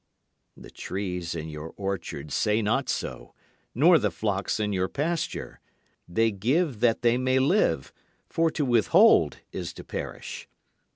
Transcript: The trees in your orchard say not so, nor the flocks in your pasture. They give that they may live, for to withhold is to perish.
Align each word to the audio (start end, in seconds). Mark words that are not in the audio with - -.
The 0.57 0.71
trees 0.71 1.35
in 1.35 1.47
your 1.47 1.75
orchard 1.77 2.31
say 2.31 2.63
not 2.63 2.89
so, 2.89 3.35
nor 3.75 3.99
the 3.99 4.09
flocks 4.09 4.59
in 4.59 4.73
your 4.73 4.87
pasture. 4.87 5.59
They 6.07 6.31
give 6.31 6.79
that 6.79 7.03
they 7.03 7.19
may 7.19 7.37
live, 7.37 7.93
for 8.27 8.49
to 8.49 8.65
withhold 8.65 9.37
is 9.51 9.73
to 9.73 9.83
perish. 9.83 10.49